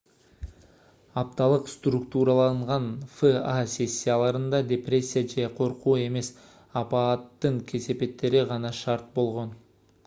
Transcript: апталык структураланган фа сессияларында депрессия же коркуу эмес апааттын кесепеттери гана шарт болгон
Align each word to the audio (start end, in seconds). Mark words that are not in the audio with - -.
апталык 1.21 1.67
структураланган 1.73 2.87
фа 3.17 3.53
сессияларында 3.75 4.63
депрессия 4.73 5.29
же 5.35 5.45
коркуу 5.61 5.95
эмес 6.09 6.33
апааттын 6.83 7.63
кесепеттери 7.73 8.45
гана 8.55 8.75
шарт 8.83 9.17
болгон 9.21 9.57